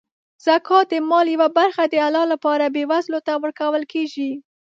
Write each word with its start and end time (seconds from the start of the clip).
زکات 0.45 0.85
د 0.93 0.95
مال 1.09 1.27
یوه 1.35 1.47
برخه 1.57 1.83
د 1.87 1.95
الله 2.07 2.25
لپاره 2.33 2.73
بېوزلو 2.75 3.19
ته 3.27 3.33
ورکول 3.43 3.83
کیږي. 3.93 4.31